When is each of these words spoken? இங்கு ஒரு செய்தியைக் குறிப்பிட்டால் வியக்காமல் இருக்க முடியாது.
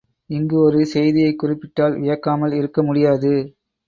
இங்கு 0.29 0.57
ஒரு 0.59 0.85
செய்தியைக் 0.85 1.37
குறிப்பிட்டால் 1.39 1.97
வியக்காமல் 1.97 2.53
இருக்க 2.53 2.83
முடியாது. 2.83 3.33